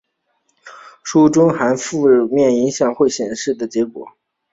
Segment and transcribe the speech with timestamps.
[1.03, 4.07] 书中还指负面思想会显示负面的结果。